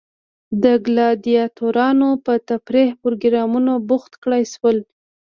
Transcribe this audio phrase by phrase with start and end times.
[0.63, 4.77] د ګلادیاتورانو په تفریحي پروګرامونو بوخت کړای شول.